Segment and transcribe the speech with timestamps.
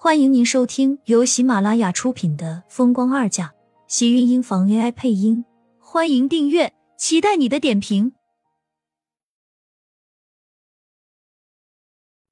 [0.00, 3.48] 欢迎您收听由喜马拉雅出品的《风光二嫁》，
[3.88, 5.44] 喜运音房 AI 配音。
[5.80, 8.12] 欢迎订阅，期待你的点评。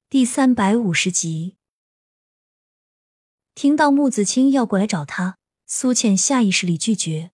[0.09, 1.57] 第三百五十集，
[3.53, 7.31] 听到穆子清要过来找他，苏倩下意识里拒绝。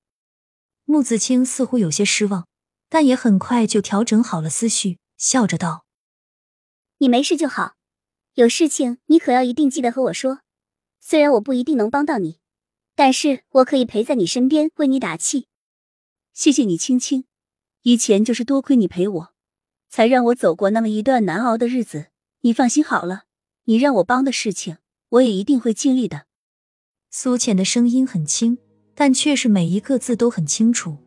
[0.86, 2.48] 穆子清似乎有些失望，
[2.90, 5.86] 但也很快就调整好了思绪，笑着道
[6.98, 7.76] ：“你没事就好。”
[8.36, 10.40] 有事情你可要一定记得和我说，
[11.00, 12.40] 虽然我不一定能帮到你，
[12.96, 15.46] 但是我可以陪在你身边为你打气。
[16.34, 17.26] 谢谢你，青青，
[17.84, 19.34] 以前就是多亏你陪我，
[19.88, 22.08] 才让我走过那么一段难熬的日子。
[22.42, 23.26] 你放心好了，
[23.66, 24.78] 你让我帮的事情，
[25.10, 26.26] 我也一定会尽力的。
[27.12, 28.58] 苏浅的声音很轻，
[28.96, 30.98] 但却是每一个字都很清楚。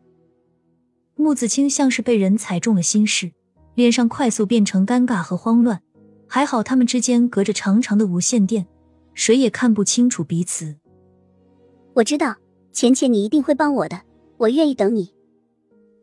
[1.15, 3.33] 穆子清像是被人踩中了心事，
[3.75, 5.83] 脸上快速变成尴尬和慌乱。
[6.27, 8.67] 还好，他们之间隔着长长的无线电，
[9.13, 10.75] 谁也看不清楚彼此。
[11.93, 12.35] 我知道，
[12.71, 14.01] 浅浅，你一定会帮我的，
[14.37, 15.13] 我愿意等你。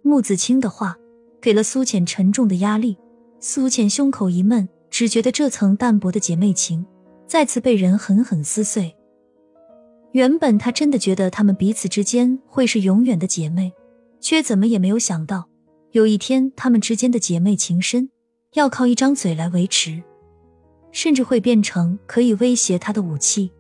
[0.03, 0.97] 穆子清的话
[1.41, 2.97] 给了苏浅沉重的压力，
[3.39, 6.85] 苏浅胸口一闷，只觉得这层淡薄的姐妹情
[7.27, 8.97] 再次被人狠狠撕碎。
[10.13, 13.73] 原本她真的觉得他们彼此之间会是永远的姐妹，
[14.21, 15.49] 却怎么也没有想到，
[15.93, 18.11] 有一天他们之间的姐妹情深，
[18.55, 20.03] 要靠一张嘴来维持。
[20.95, 23.51] 甚至会变成可以威胁他的武器，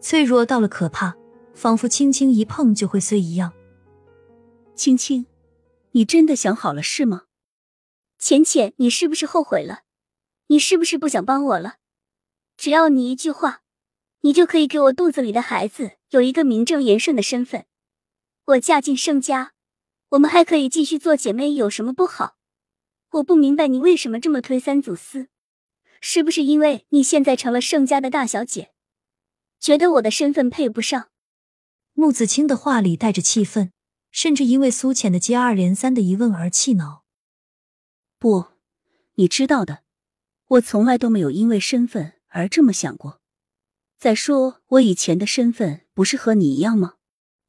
[0.00, 1.16] 脆弱到了可怕，
[1.52, 3.52] 仿佛轻轻一碰就会碎一样。
[4.76, 5.26] 青青，
[5.90, 7.24] 你真的想好了是吗？
[8.20, 9.80] 浅浅，你是不是后悔了？
[10.46, 11.78] 你是不是不想帮我了？
[12.56, 13.62] 只要你一句话，
[14.20, 17.66] 你就可以给我肚子里的孩子有一个名正言顺的身份。
[18.44, 19.54] 我嫁进盛家，
[20.10, 22.36] 我们还可以继续做姐妹，有什么不好？
[23.10, 25.26] 我不明白你为什么这么推三阻四。
[26.04, 28.72] 是不是因为你现在成了盛家的大小姐，
[29.60, 31.10] 觉得我的身份配不上？
[31.92, 33.72] 穆子清的话里带着气愤，
[34.10, 37.04] 甚至因为苏浅的接二连三的疑问而气恼。
[38.18, 38.46] 不，
[39.14, 39.84] 你知道的，
[40.48, 43.20] 我从来都没有因为身份而这么想过。
[43.96, 46.94] 再说，我以前的身份不是和你一样吗？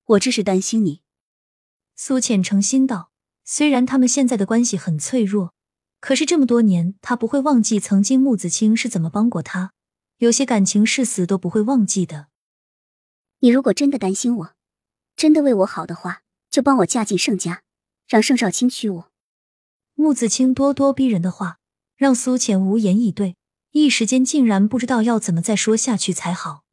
[0.06, 1.02] 我这是担心你。
[1.96, 3.10] 苏浅诚心道，
[3.44, 5.56] 虽然他们现在的关系很脆弱。
[6.04, 9.72] 可是这么多年，他不会忘记曾经穆子清是怎么帮过他，
[10.18, 12.28] 有些感情是死都不会忘记的。
[13.40, 14.54] 你如果真的担心我，
[15.16, 17.62] 真的为我好的话，就帮我嫁进盛家，
[18.06, 19.12] 让盛少卿娶我。
[19.94, 21.60] 穆子清咄咄逼人的话，
[21.96, 23.38] 让苏浅无言以对，
[23.72, 26.66] 一时间竟然不知道要怎么再说下去才好。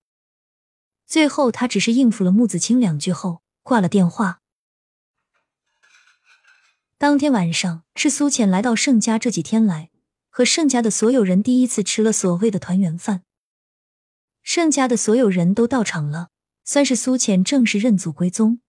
[1.07, 4.41] 最后，他只是应付了穆子清两句后，挂了电话。
[7.01, 9.89] 当天晚上是苏浅来到盛家这几天来
[10.29, 13.23] 和盛家的所有人第一次吃了所谓的团圆饭。
[14.43, 16.29] 盛家的所有人都到场了，
[16.63, 18.61] 算是苏浅正式认祖归宗。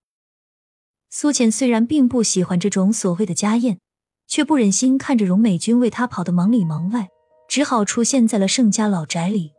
[1.10, 3.82] 苏浅虽然并不喜欢这种所谓的家宴，
[4.28, 7.10] 却不忍心看着荣美君为他跑得忙里忙外，
[7.50, 9.52] 只好出现在了盛家老宅里。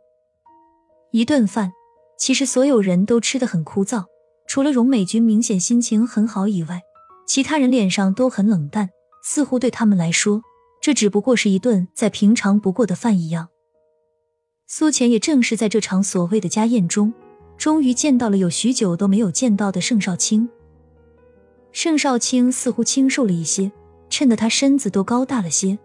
[1.11, 1.73] 一顿饭，
[2.17, 4.05] 其实所有人都吃得很枯燥，
[4.47, 6.81] 除了荣美君明显心情很好以外。
[7.25, 8.89] 其他人脸上都很冷淡，
[9.23, 10.41] 似乎对他们来说，
[10.81, 13.49] 这只不过是一顿再平常不过的饭一样。
[14.67, 17.13] 苏浅也正是在这场所谓的家宴中，
[17.57, 20.49] 终于见到了有许久都没有见到的盛少卿。
[21.71, 23.71] 盛少卿似乎清瘦了一些，
[24.09, 25.77] 衬得他身子都高大了些。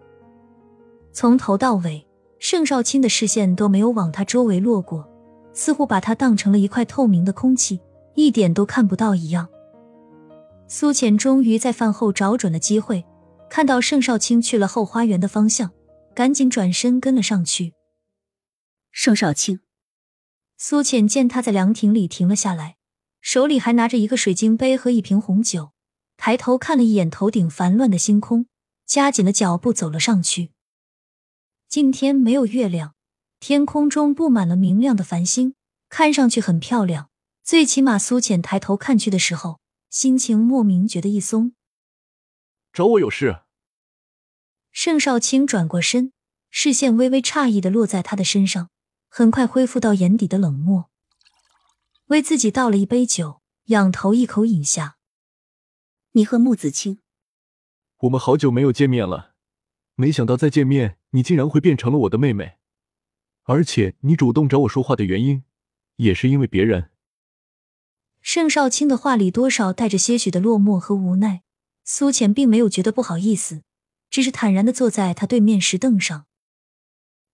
[1.11, 2.05] 从头到尾，
[2.39, 5.07] 盛少卿的视线都没有往他周围落过，
[5.53, 7.79] 似乎把他当成了一块透明的空气，
[8.15, 9.47] 一点都看不到一样。
[10.71, 13.03] 苏浅终于在饭后找准了机会，
[13.49, 15.71] 看到盛少卿去了后花园的方向，
[16.13, 17.73] 赶紧转身跟了上去。
[18.91, 19.61] 盛少卿，
[20.57, 22.77] 苏浅见他在凉亭里停了下来，
[23.19, 25.71] 手里还拿着一个水晶杯和一瓶红酒，
[26.17, 28.45] 抬头看了一眼头顶繁乱的星空，
[28.85, 30.51] 加紧了脚步走了上去。
[31.67, 32.93] 今天没有月亮，
[33.39, 35.55] 天空中布满了明亮的繁星，
[35.89, 37.09] 看上去很漂亮。
[37.43, 39.59] 最起码，苏浅抬头看去的时候。
[39.89, 41.53] 心情莫名觉得一松，
[42.71, 43.41] 找我有事。
[44.71, 46.13] 盛少卿转过身，
[46.51, 48.69] 视线微微诧异的落在他的身上，
[49.07, 50.91] 很快恢复到眼底的冷漠。
[52.05, 54.97] 为自己倒了一杯酒，仰头一口饮下。
[56.11, 56.99] 你和穆子清，
[58.01, 59.33] 我们好久没有见面了，
[59.95, 62.59] 没想到再见面，你竟然会变成了我的妹妹，
[63.43, 65.43] 而且你主动找我说话的原因，
[65.95, 66.91] 也是因为别人。
[68.21, 71.43] 盛少卿的话里多少带着些许的落寞和无奈，
[71.83, 73.63] 苏浅并没有觉得不好意思，
[74.09, 76.25] 只是坦然的坐在他对面石凳上。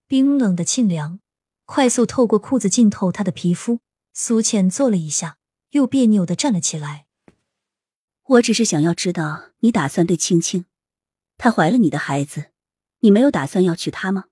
[0.08, 1.20] 冰冷的沁凉，
[1.66, 3.80] 快速透过裤子浸透他的皮肤。
[4.14, 5.38] 苏浅坐了一下，
[5.72, 7.08] 又别扭的站了起来。
[8.24, 10.66] 我只是想要知道，你打算对青青，
[11.38, 12.52] 她怀了你的孩子，
[13.00, 14.26] 你没有打算要娶她吗？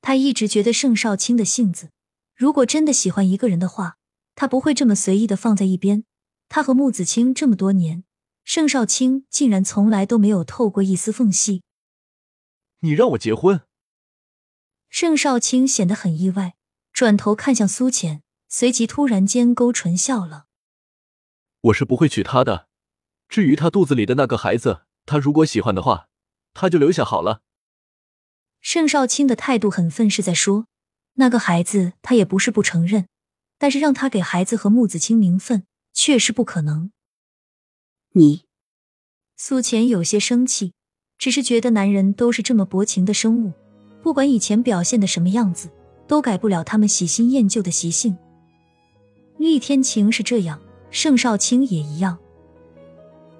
[0.00, 1.90] 他一直觉得盛少卿的性子，
[2.34, 3.97] 如果真的喜欢一个人的话，
[4.38, 6.04] 他不会这么随意的放在一边。
[6.48, 8.04] 他和穆子清这么多年，
[8.44, 11.64] 盛少卿竟然从来都没有透过一丝缝隙。
[12.78, 13.62] 你让我结婚？
[14.88, 16.54] 盛少卿显得很意外，
[16.92, 20.44] 转头看向苏浅，随即突然间勾唇笑了。
[21.62, 22.68] 我是不会娶她的。
[23.28, 26.06] 至于她肚子里的那个孩子，她如果喜欢的话，
[26.54, 27.42] 她就留下好了。
[28.60, 30.68] 盛少卿的态度很愤，世在说
[31.14, 33.08] 那个孩子他也不是不承认，
[33.58, 36.90] 但是让他给孩子和穆子清名分，却是不可能。
[38.12, 38.44] 你，
[39.36, 40.72] 苏浅有些生气，
[41.18, 43.52] 只是觉得男人都是这么薄情的生物，
[44.02, 45.68] 不管以前表现的什么样子，
[46.06, 48.16] 都改不了他们喜新厌旧的习性。
[49.36, 50.60] 厉天晴是这样，
[50.90, 52.18] 盛少卿也一样。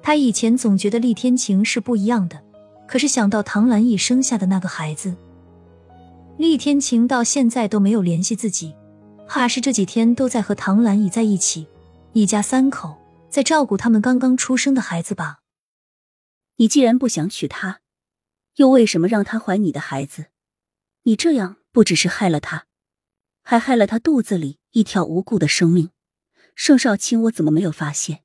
[0.02, 2.42] 他以前总觉得厉天晴是不一样的。
[2.86, 5.14] 可是想到唐兰义生下的那个孩子，
[6.38, 8.74] 厉天晴到现在都没有联系自己，
[9.28, 11.68] 怕是这几天都在和唐兰义在一起，
[12.14, 12.96] 一家三口
[13.28, 15.40] 在照顾他们刚刚出生的孩子吧。
[16.56, 17.80] 你既然不想娶她，
[18.56, 20.28] 又为什么让她怀你的孩子？
[21.02, 22.64] 你这样不只是害了她，
[23.42, 25.90] 还害了她肚子里一条无辜的生命。
[26.54, 28.22] 盛少卿，我怎么没有发现？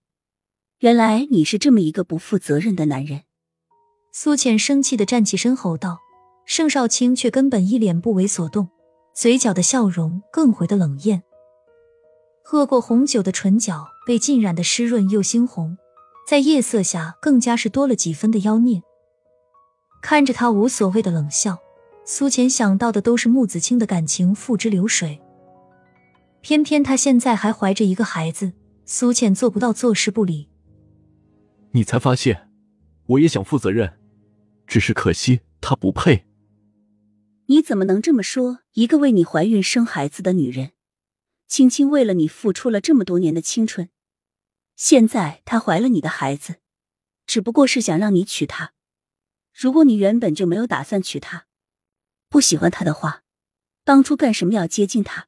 [0.80, 3.24] 原来你是这么一个不负责任的男人。
[4.14, 6.00] 苏浅生气的站起身吼道
[6.48, 8.70] ：“盛少卿却根本一脸不为所动，
[9.14, 11.24] 嘴角的笑容更回的冷艳。
[12.44, 15.78] 喝过红酒的唇角被浸染的湿润又猩红，
[16.28, 18.82] 在夜色下更加是多了几分的妖孽。
[20.02, 21.58] 看着他无所谓的冷笑，
[22.06, 25.22] 苏浅想到的都是穆子清的感情付之流水。
[26.42, 28.52] 偏偏他现在还怀着一个孩子，
[28.86, 30.50] 苏浅做不到坐视不理。
[31.72, 32.50] 你才发现，
[33.06, 34.00] 我也想负责任。”
[34.68, 36.26] 只是可惜，她不配。
[37.48, 38.60] 你怎么能这么说？
[38.74, 40.72] 一个为你怀孕生孩子的女人，
[41.48, 43.90] 青青为了你付出了这么多年的青春，
[44.76, 46.56] 现在她怀了你的孩子，
[47.26, 48.74] 只不过是想让你娶她。
[49.54, 51.48] 如果你原本就没有打算娶她，
[52.30, 53.24] 不喜欢她的话，
[53.84, 55.28] 当初干什么要接近她？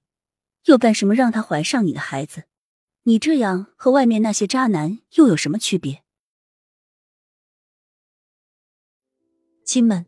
[0.65, 2.45] 又干什么让她怀上你的孩子？
[3.03, 6.03] 你这样和外面那些渣男又有什么区别？
[9.63, 10.07] 亲们，